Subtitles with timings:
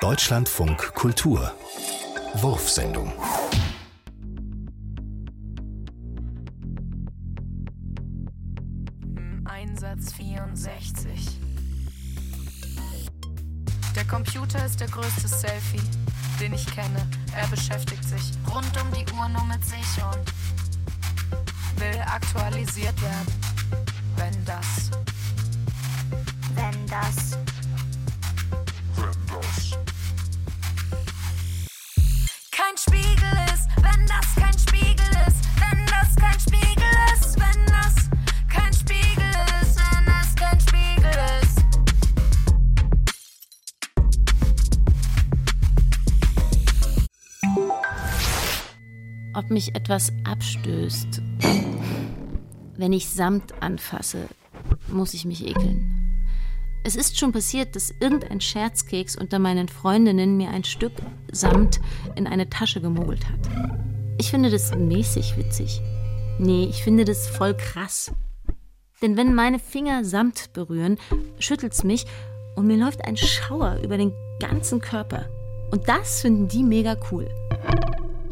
[0.00, 1.52] Deutschlandfunk Kultur
[2.36, 3.12] Wurfsendung
[9.44, 11.38] Einsatz 64
[13.94, 15.82] Der Computer ist der größte Selfie,
[16.40, 17.06] den ich kenne.
[17.36, 23.34] Er beschäftigt sich rund um die Uhr nur mit sich und will aktualisiert werden.
[24.16, 24.90] Wenn das.
[26.54, 27.39] Wenn das.
[49.40, 51.22] Ob mich etwas abstößt.
[52.76, 54.28] Wenn ich Samt anfasse,
[54.88, 55.96] muss ich mich ekeln.
[56.84, 60.92] Es ist schon passiert, dass irgendein Scherzkeks unter meinen Freundinnen mir ein Stück
[61.32, 61.80] Samt
[62.16, 63.40] in eine Tasche gemogelt hat.
[64.18, 65.80] Ich finde das mäßig witzig.
[66.38, 68.12] Nee, ich finde das voll krass.
[69.00, 70.98] Denn wenn meine Finger Samt berühren,
[71.38, 72.04] schüttelt's mich
[72.56, 75.30] und mir läuft ein Schauer über den ganzen Körper.
[75.70, 77.26] Und das finden die mega cool.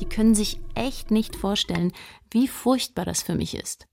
[0.00, 1.92] Die können sich echt nicht vorstellen,
[2.30, 3.86] wie furchtbar das für mich ist.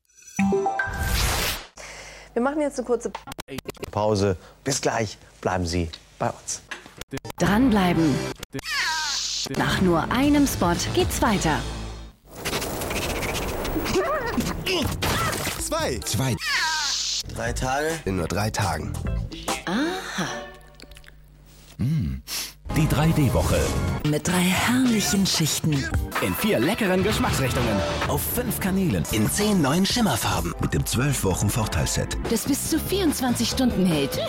[2.34, 3.12] Wir machen jetzt eine kurze
[3.92, 4.38] Pause.
[4.64, 5.18] Bis gleich.
[5.42, 6.62] Bleiben Sie bei uns.
[7.38, 8.16] Dranbleiben.
[9.58, 11.60] Nach nur einem Spot geht's weiter.
[15.60, 16.00] Zwei.
[16.00, 16.36] Zwei.
[17.36, 17.88] Drei Tage.
[18.06, 18.94] In nur drei Tagen.
[22.76, 23.60] Die 3D-Woche.
[24.10, 25.74] Mit drei herrlichen Schichten.
[26.26, 27.76] In vier leckeren Geschmacksrichtungen.
[28.08, 29.04] Auf fünf Kanälen.
[29.12, 30.56] In zehn neuen Schimmerfarben.
[30.60, 32.18] Mit dem 12 Wochen Vorteilsset.
[32.32, 34.20] Das bis zu 24 Stunden hält.